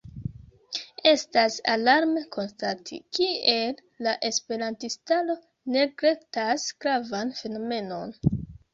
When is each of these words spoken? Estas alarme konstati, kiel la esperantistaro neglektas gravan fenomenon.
Estas 1.11 1.57
alarme 1.73 2.23
konstati, 2.37 2.99
kiel 3.19 3.77
la 4.09 4.17
esperantistaro 4.33 5.39
neglektas 5.79 6.69
gravan 6.83 7.41
fenomenon. 7.45 8.21